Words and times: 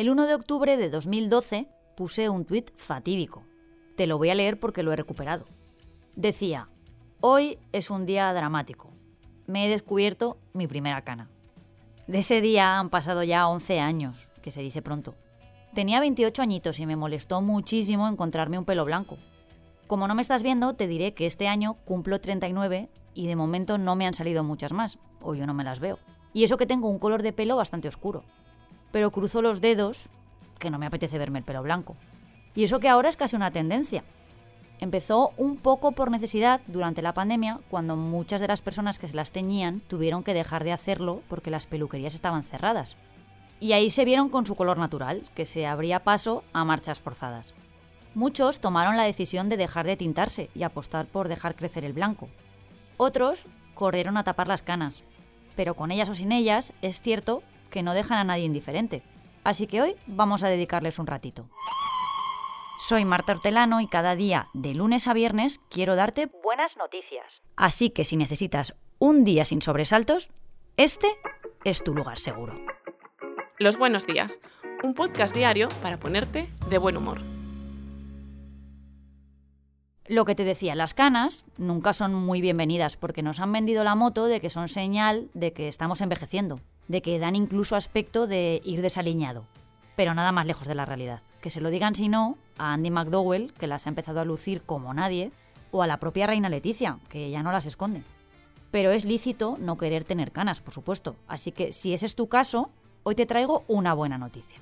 El 0.00 0.08
1 0.08 0.26
de 0.26 0.34
octubre 0.34 0.78
de 0.78 0.88
2012 0.88 1.68
puse 1.94 2.30
un 2.30 2.46
tuit 2.46 2.70
fatídico. 2.78 3.42
Te 3.96 4.06
lo 4.06 4.16
voy 4.16 4.30
a 4.30 4.34
leer 4.34 4.58
porque 4.58 4.82
lo 4.82 4.92
he 4.92 4.96
recuperado. 4.96 5.44
Decía, 6.16 6.68
hoy 7.20 7.58
es 7.72 7.90
un 7.90 8.06
día 8.06 8.32
dramático. 8.32 8.90
Me 9.46 9.66
he 9.66 9.68
descubierto 9.68 10.38
mi 10.54 10.66
primera 10.66 11.02
cana. 11.02 11.28
De 12.06 12.20
ese 12.20 12.40
día 12.40 12.78
han 12.78 12.88
pasado 12.88 13.24
ya 13.24 13.46
11 13.46 13.78
años, 13.78 14.32
que 14.40 14.50
se 14.50 14.62
dice 14.62 14.80
pronto. 14.80 15.16
Tenía 15.74 16.00
28 16.00 16.40
añitos 16.40 16.80
y 16.80 16.86
me 16.86 16.96
molestó 16.96 17.42
muchísimo 17.42 18.08
encontrarme 18.08 18.58
un 18.58 18.64
pelo 18.64 18.86
blanco. 18.86 19.18
Como 19.86 20.08
no 20.08 20.14
me 20.14 20.22
estás 20.22 20.42
viendo, 20.42 20.72
te 20.72 20.86
diré 20.86 21.12
que 21.12 21.26
este 21.26 21.46
año 21.46 21.74
cumplo 21.84 22.22
39 22.22 22.88
y 23.12 23.26
de 23.26 23.36
momento 23.36 23.76
no 23.76 23.96
me 23.96 24.06
han 24.06 24.14
salido 24.14 24.44
muchas 24.44 24.72
más, 24.72 24.98
o 25.22 25.34
yo 25.34 25.46
no 25.46 25.54
me 25.54 25.64
las 25.64 25.80
veo. 25.80 25.98
Y 26.32 26.44
eso 26.44 26.56
que 26.56 26.66
tengo 26.66 26.88
un 26.88 26.98
color 26.98 27.22
de 27.22 27.32
pelo 27.32 27.56
bastante 27.56 27.88
oscuro. 27.88 28.24
Pero 28.92 29.10
cruzo 29.10 29.42
los 29.42 29.60
dedos, 29.60 30.08
que 30.58 30.70
no 30.70 30.78
me 30.78 30.86
apetece 30.86 31.18
verme 31.18 31.38
el 31.38 31.44
pelo 31.44 31.62
blanco. 31.62 31.96
Y 32.54 32.64
eso 32.64 32.80
que 32.80 32.88
ahora 32.88 33.08
es 33.08 33.16
casi 33.16 33.36
una 33.36 33.50
tendencia. 33.50 34.04
Empezó 34.80 35.32
un 35.36 35.58
poco 35.58 35.92
por 35.92 36.10
necesidad 36.10 36.60
durante 36.66 37.02
la 37.02 37.12
pandemia, 37.12 37.60
cuando 37.68 37.96
muchas 37.96 38.40
de 38.40 38.48
las 38.48 38.62
personas 38.62 38.98
que 38.98 39.08
se 39.08 39.14
las 39.14 39.30
teñían 39.30 39.80
tuvieron 39.80 40.22
que 40.22 40.34
dejar 40.34 40.64
de 40.64 40.72
hacerlo 40.72 41.22
porque 41.28 41.50
las 41.50 41.66
peluquerías 41.66 42.14
estaban 42.14 42.44
cerradas. 42.44 42.96
Y 43.60 43.74
ahí 43.74 43.90
se 43.90 44.06
vieron 44.06 44.30
con 44.30 44.46
su 44.46 44.54
color 44.56 44.78
natural, 44.78 45.28
que 45.34 45.44
se 45.44 45.66
abría 45.66 46.02
paso 46.02 46.44
a 46.54 46.64
marchas 46.64 46.98
forzadas. 46.98 47.52
Muchos 48.14 48.60
tomaron 48.60 48.96
la 48.96 49.04
decisión 49.04 49.50
de 49.50 49.58
dejar 49.58 49.86
de 49.86 49.96
tintarse 49.96 50.48
y 50.54 50.62
apostar 50.62 51.06
por 51.06 51.28
dejar 51.28 51.54
crecer 51.54 51.84
el 51.84 51.92
blanco. 51.92 52.28
Otros 52.96 53.46
corrieron 53.74 54.16
a 54.16 54.24
tapar 54.24 54.48
las 54.48 54.62
canas. 54.62 55.04
Pero 55.60 55.74
con 55.74 55.90
ellas 55.90 56.08
o 56.08 56.14
sin 56.14 56.32
ellas, 56.32 56.72
es 56.80 57.02
cierto 57.02 57.42
que 57.68 57.82
no 57.82 57.92
dejan 57.92 58.16
a 58.16 58.24
nadie 58.24 58.46
indiferente. 58.46 59.02
Así 59.44 59.66
que 59.66 59.82
hoy 59.82 59.94
vamos 60.06 60.42
a 60.42 60.48
dedicarles 60.48 60.98
un 60.98 61.06
ratito. 61.06 61.50
Soy 62.78 63.04
Marta 63.04 63.32
Hortelano 63.32 63.82
y 63.82 63.86
cada 63.86 64.16
día, 64.16 64.46
de 64.54 64.72
lunes 64.72 65.06
a 65.06 65.12
viernes, 65.12 65.60
quiero 65.68 65.96
darte 65.96 66.30
buenas 66.42 66.74
noticias. 66.78 67.26
Así 67.56 67.90
que 67.90 68.06
si 68.06 68.16
necesitas 68.16 68.74
un 68.98 69.22
día 69.22 69.44
sin 69.44 69.60
sobresaltos, 69.60 70.30
este 70.78 71.08
es 71.64 71.84
tu 71.84 71.94
lugar 71.94 72.18
seguro. 72.18 72.58
Los 73.58 73.76
buenos 73.76 74.06
días, 74.06 74.40
un 74.82 74.94
podcast 74.94 75.34
diario 75.34 75.68
para 75.82 76.00
ponerte 76.00 76.48
de 76.70 76.78
buen 76.78 76.96
humor. 76.96 77.20
Lo 80.10 80.24
que 80.24 80.34
te 80.34 80.42
decía, 80.42 80.74
las 80.74 80.92
canas 80.92 81.44
nunca 81.56 81.92
son 81.92 82.14
muy 82.14 82.40
bienvenidas 82.40 82.96
porque 82.96 83.22
nos 83.22 83.38
han 83.38 83.52
vendido 83.52 83.84
la 83.84 83.94
moto 83.94 84.26
de 84.26 84.40
que 84.40 84.50
son 84.50 84.66
señal 84.66 85.30
de 85.34 85.52
que 85.52 85.68
estamos 85.68 86.00
envejeciendo, 86.00 86.58
de 86.88 87.00
que 87.00 87.20
dan 87.20 87.36
incluso 87.36 87.76
aspecto 87.76 88.26
de 88.26 88.60
ir 88.64 88.82
desaliñado. 88.82 89.44
Pero 89.94 90.12
nada 90.12 90.32
más 90.32 90.46
lejos 90.46 90.66
de 90.66 90.74
la 90.74 90.84
realidad. 90.84 91.22
Que 91.40 91.50
se 91.50 91.60
lo 91.60 91.70
digan 91.70 91.94
si 91.94 92.08
no 92.08 92.38
a 92.58 92.72
Andy 92.72 92.90
McDowell, 92.90 93.52
que 93.52 93.68
las 93.68 93.86
ha 93.86 93.90
empezado 93.90 94.18
a 94.18 94.24
lucir 94.24 94.62
como 94.62 94.92
nadie, 94.92 95.30
o 95.70 95.80
a 95.80 95.86
la 95.86 96.00
propia 96.00 96.26
reina 96.26 96.48
Leticia, 96.48 96.98
que 97.08 97.30
ya 97.30 97.44
no 97.44 97.52
las 97.52 97.66
esconde. 97.66 98.02
Pero 98.72 98.90
es 98.90 99.04
lícito 99.04 99.58
no 99.60 99.78
querer 99.78 100.02
tener 100.02 100.32
canas, 100.32 100.60
por 100.60 100.74
supuesto. 100.74 101.14
Así 101.28 101.52
que 101.52 101.70
si 101.70 101.92
ese 101.92 102.06
es 102.06 102.16
tu 102.16 102.28
caso, 102.28 102.70
hoy 103.04 103.14
te 103.14 103.26
traigo 103.26 103.62
una 103.68 103.94
buena 103.94 104.18
noticia. 104.18 104.58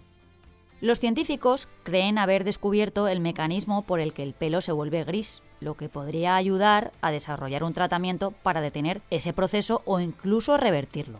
Los 0.80 1.00
científicos 1.00 1.66
creen 1.82 2.18
haber 2.18 2.44
descubierto 2.44 3.08
el 3.08 3.18
mecanismo 3.20 3.82
por 3.82 3.98
el 3.98 4.12
que 4.12 4.22
el 4.22 4.32
pelo 4.32 4.60
se 4.60 4.70
vuelve 4.70 5.02
gris, 5.02 5.42
lo 5.60 5.74
que 5.74 5.88
podría 5.88 6.36
ayudar 6.36 6.92
a 7.00 7.10
desarrollar 7.10 7.64
un 7.64 7.74
tratamiento 7.74 8.30
para 8.30 8.60
detener 8.60 9.02
ese 9.10 9.32
proceso 9.32 9.82
o 9.86 9.98
incluso 9.98 10.56
revertirlo. 10.56 11.18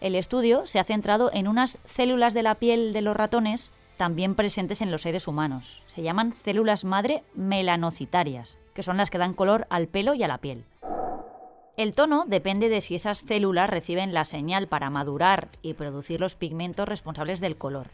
El 0.00 0.14
estudio 0.14 0.66
se 0.66 0.78
ha 0.78 0.84
centrado 0.84 1.30
en 1.32 1.48
unas 1.48 1.78
células 1.84 2.32
de 2.32 2.44
la 2.44 2.54
piel 2.54 2.92
de 2.92 3.02
los 3.02 3.16
ratones 3.16 3.70
también 3.96 4.34
presentes 4.34 4.80
en 4.82 4.90
los 4.90 5.02
seres 5.02 5.26
humanos. 5.26 5.82
Se 5.86 6.02
llaman 6.02 6.34
células 6.44 6.84
madre 6.84 7.24
melanocitarias, 7.34 8.58
que 8.74 8.82
son 8.82 8.98
las 8.98 9.10
que 9.10 9.18
dan 9.18 9.34
color 9.34 9.66
al 9.70 9.88
pelo 9.88 10.14
y 10.14 10.22
a 10.22 10.28
la 10.28 10.38
piel. 10.38 10.64
El 11.76 11.92
tono 11.92 12.24
depende 12.26 12.68
de 12.68 12.80
si 12.80 12.94
esas 12.94 13.18
células 13.18 13.68
reciben 13.68 14.14
la 14.14 14.24
señal 14.24 14.68
para 14.68 14.90
madurar 14.90 15.48
y 15.60 15.74
producir 15.74 16.20
los 16.20 16.36
pigmentos 16.36 16.88
responsables 16.88 17.40
del 17.40 17.56
color. 17.56 17.88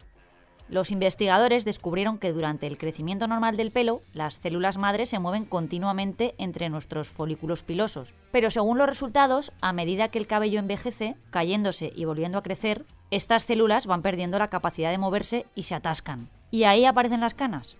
Los 0.72 0.90
investigadores 0.90 1.66
descubrieron 1.66 2.16
que 2.16 2.32
durante 2.32 2.66
el 2.66 2.78
crecimiento 2.78 3.26
normal 3.26 3.58
del 3.58 3.70
pelo, 3.70 4.00
las 4.14 4.36
células 4.36 4.78
madres 4.78 5.10
se 5.10 5.18
mueven 5.18 5.44
continuamente 5.44 6.34
entre 6.38 6.70
nuestros 6.70 7.10
folículos 7.10 7.62
pilosos. 7.62 8.14
Pero 8.30 8.50
según 8.50 8.78
los 8.78 8.86
resultados, 8.86 9.52
a 9.60 9.74
medida 9.74 10.08
que 10.08 10.18
el 10.18 10.26
cabello 10.26 10.58
envejece, 10.58 11.14
cayéndose 11.28 11.92
y 11.94 12.06
volviendo 12.06 12.38
a 12.38 12.42
crecer, 12.42 12.86
estas 13.10 13.42
células 13.42 13.84
van 13.84 14.00
perdiendo 14.00 14.38
la 14.38 14.48
capacidad 14.48 14.90
de 14.90 14.96
moverse 14.96 15.44
y 15.54 15.64
se 15.64 15.74
atascan. 15.74 16.30
Y 16.50 16.64
ahí 16.64 16.86
aparecen 16.86 17.20
las 17.20 17.34
canas. 17.34 17.76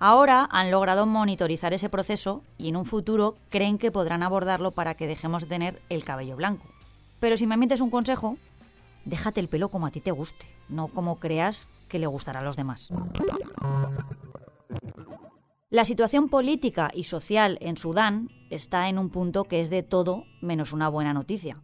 Ahora 0.00 0.48
han 0.50 0.72
logrado 0.72 1.06
monitorizar 1.06 1.72
ese 1.72 1.88
proceso 1.88 2.42
y 2.58 2.68
en 2.68 2.76
un 2.76 2.84
futuro 2.84 3.36
creen 3.48 3.78
que 3.78 3.92
podrán 3.92 4.24
abordarlo 4.24 4.72
para 4.72 4.96
que 4.96 5.06
dejemos 5.06 5.44
de 5.44 5.50
tener 5.50 5.80
el 5.88 6.04
cabello 6.04 6.34
blanco. 6.34 6.66
Pero 7.20 7.36
si 7.36 7.46
me 7.46 7.56
mientes 7.56 7.80
un 7.80 7.90
consejo, 7.90 8.38
déjate 9.04 9.38
el 9.38 9.46
pelo 9.46 9.68
como 9.68 9.86
a 9.86 9.92
ti 9.92 10.00
te 10.00 10.10
guste, 10.10 10.46
no 10.68 10.88
como 10.88 11.20
creas 11.20 11.68
que 11.88 11.98
le 11.98 12.06
gustará 12.06 12.40
a 12.40 12.44
los 12.44 12.56
demás. 12.56 12.88
La 15.70 15.84
situación 15.84 16.28
política 16.28 16.90
y 16.94 17.04
social 17.04 17.58
en 17.60 17.76
Sudán 17.76 18.28
está 18.48 18.88
en 18.88 18.98
un 18.98 19.10
punto 19.10 19.44
que 19.44 19.60
es 19.60 19.70
de 19.70 19.82
todo 19.82 20.24
menos 20.40 20.72
una 20.72 20.88
buena 20.88 21.12
noticia. 21.12 21.62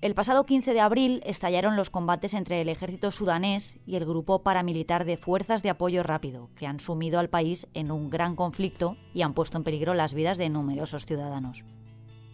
El 0.00 0.14
pasado 0.14 0.44
15 0.44 0.74
de 0.74 0.80
abril 0.80 1.22
estallaron 1.24 1.76
los 1.76 1.88
combates 1.88 2.34
entre 2.34 2.60
el 2.60 2.68
ejército 2.68 3.10
sudanés 3.10 3.78
y 3.86 3.96
el 3.96 4.04
grupo 4.04 4.42
paramilitar 4.42 5.06
de 5.06 5.16
Fuerzas 5.16 5.62
de 5.62 5.70
Apoyo 5.70 6.02
Rápido, 6.02 6.50
que 6.56 6.66
han 6.66 6.78
sumido 6.78 7.18
al 7.18 7.30
país 7.30 7.68
en 7.72 7.90
un 7.90 8.10
gran 8.10 8.36
conflicto 8.36 8.96
y 9.14 9.22
han 9.22 9.32
puesto 9.34 9.56
en 9.56 9.64
peligro 9.64 9.94
las 9.94 10.12
vidas 10.12 10.36
de 10.36 10.50
numerosos 10.50 11.06
ciudadanos. 11.06 11.64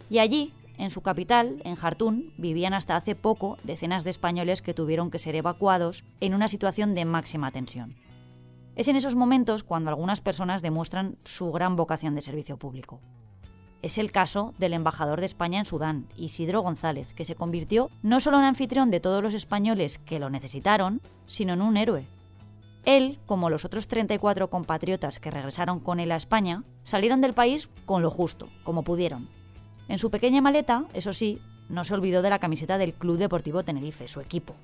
Y 0.09 0.19
allí, 0.19 0.53
en 0.81 0.89
su 0.89 1.01
capital, 1.01 1.61
en 1.63 1.75
Jartún, 1.75 2.33
vivían 2.37 2.73
hasta 2.73 2.95
hace 2.95 3.13
poco 3.13 3.59
decenas 3.63 4.03
de 4.03 4.09
españoles 4.09 4.63
que 4.63 4.73
tuvieron 4.73 5.11
que 5.11 5.19
ser 5.19 5.35
evacuados 5.35 6.03
en 6.21 6.33
una 6.33 6.47
situación 6.47 6.95
de 6.95 7.05
máxima 7.05 7.51
tensión. 7.51 7.95
Es 8.75 8.87
en 8.87 8.95
esos 8.95 9.15
momentos 9.15 9.63
cuando 9.63 9.91
algunas 9.91 10.21
personas 10.21 10.63
demuestran 10.63 11.17
su 11.23 11.51
gran 11.51 11.75
vocación 11.75 12.15
de 12.15 12.23
servicio 12.23 12.57
público. 12.57 12.99
Es 13.83 13.99
el 13.99 14.11
caso 14.11 14.55
del 14.57 14.73
embajador 14.73 15.19
de 15.19 15.27
España 15.27 15.59
en 15.59 15.65
Sudán, 15.65 16.07
Isidro 16.17 16.61
González, 16.61 17.13
que 17.13 17.25
se 17.25 17.35
convirtió 17.35 17.91
no 18.01 18.19
solo 18.19 18.39
en 18.39 18.45
anfitrión 18.45 18.89
de 18.89 18.99
todos 18.99 19.21
los 19.21 19.35
españoles 19.35 19.99
que 19.99 20.17
lo 20.17 20.31
necesitaron, 20.31 20.99
sino 21.27 21.53
en 21.53 21.61
un 21.61 21.77
héroe. 21.77 22.07
Él, 22.85 23.19
como 23.27 23.51
los 23.51 23.65
otros 23.65 23.87
34 23.87 24.49
compatriotas 24.49 25.19
que 25.19 25.29
regresaron 25.29 25.79
con 25.79 25.99
él 25.99 26.11
a 26.11 26.15
España, 26.15 26.63
salieron 26.81 27.21
del 27.21 27.35
país 27.35 27.69
con 27.85 28.01
lo 28.01 28.09
justo, 28.09 28.49
como 28.63 28.83
pudieron, 28.83 29.29
en 29.87 29.97
su 29.97 30.09
pequeña 30.11 30.41
maleta, 30.41 30.85
eso 30.93 31.13
sí, 31.13 31.41
no 31.69 31.83
se 31.83 31.93
olvidó 31.93 32.21
de 32.21 32.29
la 32.29 32.39
camiseta 32.39 32.77
del 32.77 32.93
Club 32.93 33.17
Deportivo 33.17 33.63
Tenerife, 33.63 34.07
su 34.07 34.19
equipo. 34.19 34.55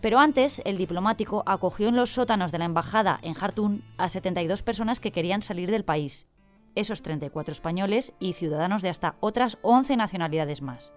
Pero 0.00 0.18
antes, 0.18 0.60
el 0.64 0.76
diplomático 0.76 1.42
acogió 1.46 1.88
en 1.88 1.96
los 1.96 2.10
sótanos 2.10 2.52
de 2.52 2.58
la 2.58 2.64
embajada 2.64 3.18
en 3.22 3.34
Jartún 3.34 3.84
a 3.96 4.08
72 4.08 4.62
personas 4.62 5.00
que 5.00 5.12
querían 5.12 5.42
salir 5.42 5.70
del 5.70 5.84
país, 5.84 6.26
esos 6.74 7.02
34 7.02 7.52
españoles 7.52 8.12
y 8.20 8.34
ciudadanos 8.34 8.82
de 8.82 8.90
hasta 8.90 9.16
otras 9.20 9.58
11 9.62 9.96
nacionalidades 9.96 10.62
más. 10.62 10.92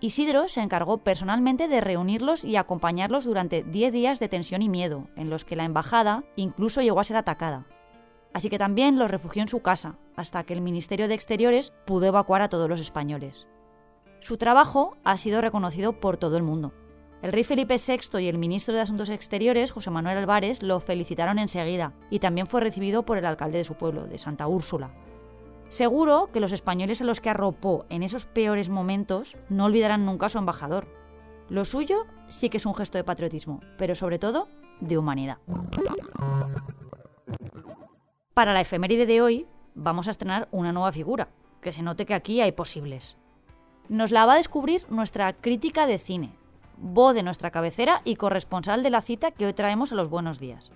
Isidro 0.00 0.48
se 0.48 0.60
encargó 0.60 0.98
personalmente 0.98 1.66
de 1.66 1.80
reunirlos 1.80 2.44
y 2.44 2.56
acompañarlos 2.56 3.24
durante 3.24 3.62
10 3.62 3.92
días 3.92 4.20
de 4.20 4.28
tensión 4.28 4.60
y 4.60 4.68
miedo, 4.68 5.08
en 5.16 5.30
los 5.30 5.44
que 5.44 5.56
la 5.56 5.64
embajada 5.64 6.24
incluso 6.36 6.82
llegó 6.82 7.00
a 7.00 7.04
ser 7.04 7.16
atacada, 7.16 7.66
así 8.34 8.50
que 8.50 8.58
también 8.58 8.98
los 8.98 9.10
refugió 9.10 9.40
en 9.40 9.48
su 9.48 9.62
casa, 9.62 9.96
hasta 10.16 10.44
que 10.44 10.54
el 10.54 10.60
Ministerio 10.60 11.08
de 11.08 11.14
Exteriores 11.14 11.72
pudo 11.86 12.06
evacuar 12.06 12.42
a 12.42 12.48
todos 12.48 12.68
los 12.68 12.80
españoles. 12.80 13.46
Su 14.20 14.38
trabajo 14.38 14.96
ha 15.04 15.16
sido 15.16 15.40
reconocido 15.40 16.00
por 16.00 16.16
todo 16.16 16.36
el 16.36 16.42
mundo. 16.42 16.72
El 17.22 17.32
rey 17.32 17.44
Felipe 17.44 17.76
VI 17.76 18.20
y 18.20 18.28
el 18.28 18.38
ministro 18.38 18.74
de 18.74 18.80
Asuntos 18.80 19.08
Exteriores, 19.08 19.70
José 19.70 19.90
Manuel 19.90 20.18
Álvarez, 20.18 20.62
lo 20.62 20.78
felicitaron 20.80 21.38
enseguida 21.38 21.94
y 22.10 22.18
también 22.18 22.46
fue 22.46 22.60
recibido 22.60 23.04
por 23.04 23.18
el 23.18 23.24
alcalde 23.24 23.58
de 23.58 23.64
su 23.64 23.74
pueblo, 23.74 24.06
de 24.06 24.18
Santa 24.18 24.46
Úrsula. 24.46 24.90
Seguro 25.70 26.30
que 26.32 26.40
los 26.40 26.52
españoles 26.52 27.00
a 27.00 27.04
los 27.04 27.20
que 27.20 27.30
arropó 27.30 27.86
en 27.88 28.02
esos 28.02 28.26
peores 28.26 28.68
momentos 28.68 29.36
no 29.48 29.64
olvidarán 29.64 30.04
nunca 30.04 30.26
a 30.26 30.28
su 30.28 30.38
embajador. 30.38 30.86
Lo 31.48 31.64
suyo 31.64 32.06
sí 32.28 32.48
que 32.48 32.58
es 32.58 32.66
un 32.66 32.74
gesto 32.74 32.98
de 32.98 33.04
patriotismo, 33.04 33.60
pero 33.78 33.94
sobre 33.94 34.18
todo 34.18 34.48
de 34.80 34.98
humanidad. 34.98 35.38
Para 38.34 38.52
la 38.52 38.60
efeméride 38.60 39.06
de 39.06 39.22
hoy 39.22 39.46
vamos 39.74 40.08
a 40.08 40.10
estrenar 40.10 40.48
una 40.50 40.72
nueva 40.72 40.92
figura, 40.92 41.28
que 41.60 41.72
se 41.72 41.82
note 41.82 42.06
que 42.06 42.14
aquí 42.14 42.40
hay 42.40 42.52
posibles. 42.52 43.16
Nos 43.88 44.10
la 44.10 44.26
va 44.26 44.34
a 44.34 44.36
descubrir 44.36 44.86
nuestra 44.90 45.32
crítica 45.34 45.86
de 45.86 45.98
cine, 45.98 46.34
voz 46.78 47.14
de 47.14 47.22
nuestra 47.22 47.50
cabecera 47.50 48.00
y 48.04 48.16
corresponsal 48.16 48.82
de 48.82 48.90
la 48.90 49.02
cita 49.02 49.30
que 49.30 49.46
hoy 49.46 49.52
traemos 49.52 49.92
a 49.92 49.94
los 49.94 50.08
buenos 50.08 50.38
días. 50.38 50.70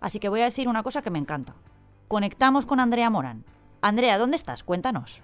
Así 0.00 0.20
que 0.20 0.28
voy 0.28 0.40
a 0.40 0.44
decir 0.44 0.68
una 0.68 0.82
cosa 0.82 1.02
que 1.02 1.10
me 1.10 1.18
encanta. 1.18 1.54
Conectamos 2.08 2.66
con 2.66 2.80
Andrea 2.80 3.10
Morán. 3.10 3.44
Andrea, 3.80 4.18
¿dónde 4.18 4.36
estás? 4.36 4.62
Cuéntanos. 4.62 5.22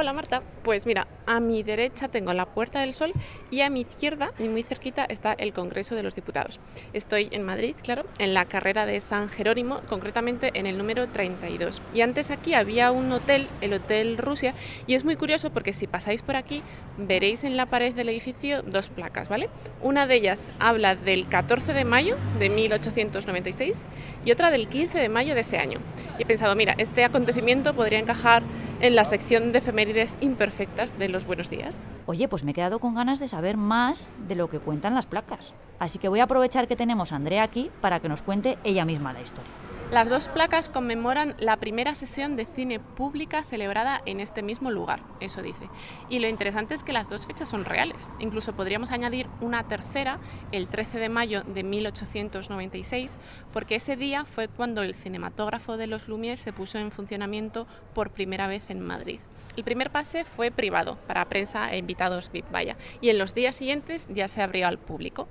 Hola 0.00 0.12
Marta, 0.12 0.44
pues 0.62 0.86
mira, 0.86 1.08
a 1.26 1.40
mi 1.40 1.64
derecha 1.64 2.06
tengo 2.06 2.32
la 2.32 2.46
Puerta 2.46 2.82
del 2.82 2.94
Sol 2.94 3.12
y 3.50 3.62
a 3.62 3.68
mi 3.68 3.80
izquierda, 3.80 4.30
y 4.38 4.48
muy 4.48 4.62
cerquita, 4.62 5.04
está 5.04 5.32
el 5.32 5.52
Congreso 5.52 5.96
de 5.96 6.04
los 6.04 6.14
Diputados. 6.14 6.60
Estoy 6.92 7.26
en 7.32 7.42
Madrid, 7.42 7.74
claro, 7.82 8.04
en 8.20 8.32
la 8.32 8.44
carrera 8.44 8.86
de 8.86 9.00
San 9.00 9.28
Jerónimo, 9.28 9.80
concretamente 9.88 10.52
en 10.54 10.68
el 10.68 10.78
número 10.78 11.08
32. 11.08 11.82
Y 11.94 12.02
antes 12.02 12.30
aquí 12.30 12.54
había 12.54 12.92
un 12.92 13.10
hotel, 13.10 13.48
el 13.60 13.72
Hotel 13.72 14.18
Rusia, 14.18 14.54
y 14.86 14.94
es 14.94 15.04
muy 15.04 15.16
curioso 15.16 15.50
porque 15.50 15.72
si 15.72 15.88
pasáis 15.88 16.22
por 16.22 16.36
aquí 16.36 16.62
veréis 16.96 17.42
en 17.42 17.56
la 17.56 17.66
pared 17.66 17.92
del 17.92 18.08
edificio 18.08 18.62
dos 18.62 18.90
placas, 18.90 19.28
¿vale? 19.28 19.48
Una 19.82 20.06
de 20.06 20.14
ellas 20.14 20.52
habla 20.60 20.94
del 20.94 21.28
14 21.28 21.72
de 21.72 21.84
mayo 21.84 22.16
de 22.38 22.50
1896 22.50 23.84
y 24.24 24.30
otra 24.30 24.52
del 24.52 24.68
15 24.68 24.96
de 24.96 25.08
mayo 25.08 25.34
de 25.34 25.40
ese 25.40 25.58
año. 25.58 25.80
Y 26.20 26.22
he 26.22 26.26
pensado, 26.26 26.54
mira, 26.54 26.76
este 26.78 27.02
acontecimiento 27.02 27.74
podría 27.74 27.98
encajar 27.98 28.44
en 28.80 28.94
la 28.94 29.04
sección 29.04 29.52
de 29.52 29.58
efemérides 29.58 30.16
imperfectas 30.20 30.98
de 30.98 31.08
los 31.08 31.26
buenos 31.26 31.50
días. 31.50 31.76
Oye, 32.06 32.28
pues 32.28 32.44
me 32.44 32.52
he 32.52 32.54
quedado 32.54 32.78
con 32.78 32.94
ganas 32.94 33.18
de 33.18 33.28
saber 33.28 33.56
más 33.56 34.12
de 34.28 34.36
lo 34.36 34.48
que 34.48 34.60
cuentan 34.60 34.94
las 34.94 35.06
placas. 35.06 35.52
Así 35.78 35.98
que 35.98 36.08
voy 36.08 36.20
a 36.20 36.24
aprovechar 36.24 36.68
que 36.68 36.76
tenemos 36.76 37.12
a 37.12 37.16
Andrea 37.16 37.42
aquí 37.42 37.70
para 37.80 38.00
que 38.00 38.08
nos 38.08 38.22
cuente 38.22 38.58
ella 38.64 38.84
misma 38.84 39.12
la 39.12 39.22
historia. 39.22 39.67
Las 39.90 40.10
dos 40.10 40.28
placas 40.28 40.68
conmemoran 40.68 41.34
la 41.38 41.56
primera 41.56 41.94
sesión 41.94 42.36
de 42.36 42.44
cine 42.44 42.78
pública 42.78 43.42
celebrada 43.44 44.02
en 44.04 44.20
este 44.20 44.42
mismo 44.42 44.70
lugar, 44.70 45.00
eso 45.20 45.40
dice. 45.40 45.70
Y 46.10 46.18
lo 46.18 46.28
interesante 46.28 46.74
es 46.74 46.84
que 46.84 46.92
las 46.92 47.08
dos 47.08 47.24
fechas 47.24 47.48
son 47.48 47.64
reales. 47.64 48.10
Incluso 48.18 48.52
podríamos 48.52 48.90
añadir 48.90 49.28
una 49.40 49.66
tercera, 49.66 50.18
el 50.52 50.68
13 50.68 50.98
de 50.98 51.08
mayo 51.08 51.42
de 51.42 51.62
1896, 51.62 53.16
porque 53.50 53.76
ese 53.76 53.96
día 53.96 54.26
fue 54.26 54.48
cuando 54.48 54.82
el 54.82 54.94
cinematógrafo 54.94 55.78
de 55.78 55.86
los 55.86 56.06
Lumière 56.06 56.36
se 56.36 56.52
puso 56.52 56.76
en 56.76 56.90
funcionamiento 56.90 57.66
por 57.94 58.10
primera 58.10 58.46
vez 58.46 58.68
en 58.68 58.80
Madrid. 58.80 59.20
El 59.56 59.64
primer 59.64 59.90
pase 59.90 60.26
fue 60.26 60.50
privado, 60.50 60.98
para 61.06 61.24
prensa 61.30 61.72
e 61.72 61.78
invitados 61.78 62.30
VIP, 62.30 62.48
vaya, 62.52 62.76
y 63.00 63.08
en 63.08 63.16
los 63.16 63.34
días 63.34 63.56
siguientes 63.56 64.06
ya 64.10 64.28
se 64.28 64.42
abrió 64.42 64.68
al 64.68 64.78
público. 64.78 65.28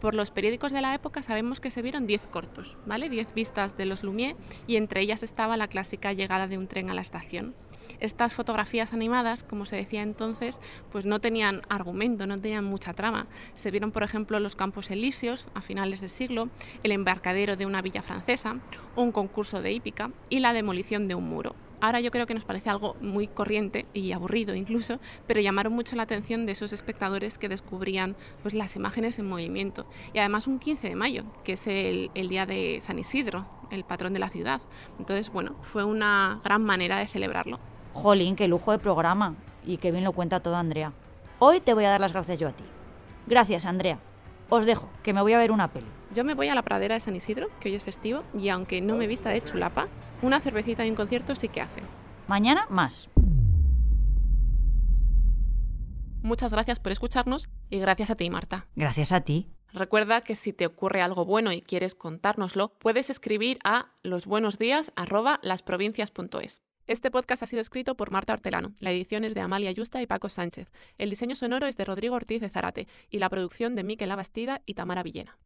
Por 0.00 0.14
los 0.14 0.30
periódicos 0.30 0.72
de 0.72 0.80
la 0.80 0.94
época 0.94 1.22
sabemos 1.22 1.60
que 1.60 1.70
se 1.70 1.82
vieron 1.82 2.06
10 2.06 2.26
cortos, 2.28 2.78
¿vale? 2.86 3.10
10 3.10 3.34
vistas 3.34 3.76
de 3.76 3.84
los 3.84 4.02
Lumière 4.02 4.34
y 4.66 4.76
entre 4.76 5.02
ellas 5.02 5.22
estaba 5.22 5.58
la 5.58 5.68
clásica 5.68 6.14
llegada 6.14 6.48
de 6.48 6.56
un 6.56 6.68
tren 6.68 6.88
a 6.88 6.94
la 6.94 7.02
estación. 7.02 7.54
Estas 8.00 8.32
fotografías 8.32 8.94
animadas, 8.94 9.44
como 9.44 9.66
se 9.66 9.76
decía 9.76 10.00
entonces, 10.00 10.58
pues 10.90 11.04
no 11.04 11.20
tenían 11.20 11.60
argumento, 11.68 12.26
no 12.26 12.40
tenían 12.40 12.64
mucha 12.64 12.94
trama. 12.94 13.26
Se 13.56 13.70
vieron, 13.70 13.92
por 13.92 14.02
ejemplo, 14.02 14.40
los 14.40 14.56
campos 14.56 14.90
elíseos 14.90 15.48
a 15.52 15.60
finales 15.60 16.00
del 16.00 16.08
siglo, 16.08 16.48
el 16.82 16.92
embarcadero 16.92 17.56
de 17.56 17.66
una 17.66 17.82
villa 17.82 18.00
francesa, 18.00 18.56
un 18.96 19.12
concurso 19.12 19.60
de 19.60 19.72
hípica 19.72 20.10
y 20.30 20.40
la 20.40 20.54
demolición 20.54 21.08
de 21.08 21.14
un 21.14 21.28
muro. 21.28 21.54
Ahora 21.80 22.00
yo 22.00 22.10
creo 22.10 22.26
que 22.26 22.34
nos 22.34 22.44
parece 22.44 22.68
algo 22.68 22.96
muy 23.00 23.26
corriente 23.26 23.86
y 23.94 24.12
aburrido 24.12 24.54
incluso, 24.54 25.00
pero 25.26 25.40
llamaron 25.40 25.72
mucho 25.72 25.96
la 25.96 26.02
atención 26.02 26.44
de 26.44 26.52
esos 26.52 26.72
espectadores 26.72 27.38
que 27.38 27.48
descubrían 27.48 28.16
pues, 28.42 28.54
las 28.54 28.76
imágenes 28.76 29.18
en 29.18 29.28
movimiento. 29.28 29.86
Y 30.12 30.18
además 30.18 30.46
un 30.46 30.58
15 30.58 30.88
de 30.88 30.96
mayo, 30.96 31.24
que 31.44 31.54
es 31.54 31.66
el, 31.66 32.10
el 32.14 32.28
día 32.28 32.44
de 32.44 32.78
San 32.80 32.98
Isidro, 32.98 33.46
el 33.70 33.84
patrón 33.84 34.12
de 34.12 34.18
la 34.18 34.28
ciudad. 34.28 34.60
Entonces, 34.98 35.32
bueno, 35.32 35.54
fue 35.62 35.84
una 35.84 36.40
gran 36.44 36.62
manera 36.62 36.98
de 36.98 37.06
celebrarlo. 37.06 37.58
Jolín, 37.92 38.36
qué 38.36 38.46
lujo 38.46 38.72
de 38.72 38.78
programa. 38.78 39.34
Y 39.66 39.76
qué 39.76 39.90
bien 39.90 40.04
lo 40.04 40.12
cuenta 40.12 40.40
todo 40.40 40.56
Andrea. 40.56 40.92
Hoy 41.38 41.60
te 41.60 41.74
voy 41.74 41.84
a 41.84 41.90
dar 41.90 42.00
las 42.00 42.12
gracias 42.12 42.38
yo 42.38 42.48
a 42.48 42.52
ti. 42.52 42.64
Gracias, 43.26 43.64
Andrea. 43.64 43.98
Os 44.48 44.66
dejo, 44.66 44.88
que 45.02 45.12
me 45.12 45.22
voy 45.22 45.32
a 45.32 45.38
ver 45.38 45.52
una 45.52 45.68
peli. 45.68 45.86
Yo 46.14 46.24
me 46.24 46.34
voy 46.34 46.48
a 46.48 46.54
la 46.54 46.62
pradera 46.62 46.94
de 46.94 47.00
San 47.00 47.14
Isidro, 47.14 47.48
que 47.60 47.68
hoy 47.68 47.76
es 47.76 47.84
festivo, 47.84 48.24
y 48.34 48.48
aunque 48.48 48.80
no 48.80 48.96
me 48.96 49.06
vista 49.06 49.30
de 49.30 49.42
chulapa, 49.44 49.86
una 50.22 50.40
cervecita 50.40 50.86
y 50.86 50.90
un 50.90 50.96
concierto 50.96 51.34
sí 51.34 51.48
que 51.48 51.60
hace. 51.60 51.82
Mañana 52.28 52.66
más. 52.70 53.08
Muchas 56.22 56.52
gracias 56.52 56.78
por 56.78 56.92
escucharnos 56.92 57.48
y 57.70 57.78
gracias 57.78 58.10
a 58.10 58.14
ti, 58.14 58.28
Marta. 58.30 58.66
Gracias 58.76 59.10
a 59.12 59.22
ti. 59.22 59.48
Recuerda 59.72 60.20
que 60.22 60.34
si 60.34 60.52
te 60.52 60.66
ocurre 60.66 61.00
algo 61.00 61.24
bueno 61.24 61.52
y 61.52 61.62
quieres 61.62 61.94
contárnoslo, 61.94 62.76
puedes 62.78 63.08
escribir 63.08 63.60
a 63.64 63.92
losbuenosdías@lasprovincias.es. 64.02 66.62
Este 66.86 67.10
podcast 67.12 67.42
ha 67.44 67.46
sido 67.46 67.60
escrito 67.60 67.96
por 67.96 68.10
Marta 68.10 68.32
Hortelano, 68.32 68.74
la 68.80 68.90
edición 68.90 69.24
es 69.24 69.34
de 69.34 69.40
Amalia 69.40 69.70
Yusta 69.70 70.02
y 70.02 70.08
Paco 70.08 70.28
Sánchez, 70.28 70.72
el 70.98 71.08
diseño 71.08 71.36
sonoro 71.36 71.68
es 71.68 71.76
de 71.76 71.84
Rodrigo 71.84 72.16
Ortiz 72.16 72.40
de 72.40 72.48
Zarate 72.48 72.88
y 73.10 73.20
la 73.20 73.28
producción 73.28 73.76
de 73.76 73.84
Miquel 73.84 74.10
Abastida 74.10 74.62
y 74.66 74.74
Tamara 74.74 75.04
Villena. 75.04 75.38